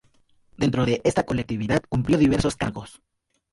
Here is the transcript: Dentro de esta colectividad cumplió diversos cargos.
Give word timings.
Dentro 0.57 0.83
de 0.87 0.99
esta 1.03 1.27
colectividad 1.27 1.83
cumplió 1.87 2.17
diversos 2.17 2.55
cargos. 2.55 3.03